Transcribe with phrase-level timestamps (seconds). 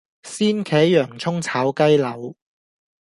[0.23, 2.35] 鮮茄洋蔥炒雞柳